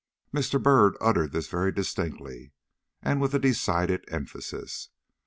Mr. 0.33 0.59
Byrd 0.59 0.97
uttered 0.99 1.31
this 1.31 1.47
very 1.47 1.71
distinctly, 1.71 2.53
and 3.03 3.21
with 3.21 3.35
a 3.35 3.39
decided 3.39 4.03
emphasis. 4.07 4.89